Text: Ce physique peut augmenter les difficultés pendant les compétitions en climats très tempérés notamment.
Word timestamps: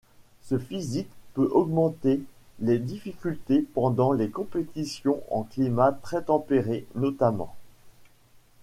Ce 0.41 0.57
physique 0.57 1.11
peut 1.35 1.47
augmenter 1.53 2.23
les 2.59 2.79
difficultés 2.79 3.63
pendant 3.75 4.11
les 4.13 4.31
compétitions 4.31 5.21
en 5.29 5.43
climats 5.43 5.91
très 5.91 6.23
tempérés 6.23 6.87
notamment. 6.95 7.55